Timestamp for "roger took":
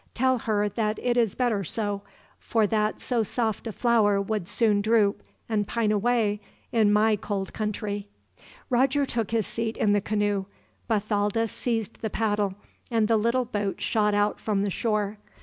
8.71-9.29